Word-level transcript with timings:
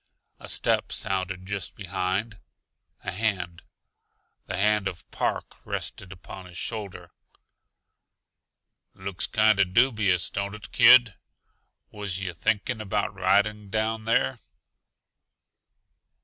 A 0.39 0.49
step 0.49 0.91
sounded 0.91 1.45
just 1.45 1.75
behind. 1.75 2.39
A 3.03 3.11
hand, 3.11 3.61
the 4.47 4.57
hand 4.57 4.87
of 4.87 5.07
Park, 5.11 5.57
rested 5.63 6.11
upon 6.11 6.47
his 6.47 6.57
shoulder. 6.57 7.11
"Looks 8.95 9.27
kinda 9.27 9.63
dubious, 9.63 10.31
don't 10.31 10.55
it, 10.55 10.71
kid? 10.71 11.13
Was 11.91 12.19
yuh 12.19 12.33
thinking 12.33 12.81
about 12.81 13.13
riding 13.13 13.69
down 13.69 14.05
there?" 14.05 14.39